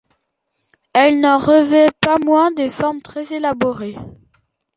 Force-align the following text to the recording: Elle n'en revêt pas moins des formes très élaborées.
Elle 0.95 1.19
n'en 1.19 1.37
revêt 1.37 1.91
pas 2.01 2.17
moins 2.17 2.51
des 2.51 2.71
formes 2.71 3.03
très 3.03 3.33
élaborées. 3.33 3.97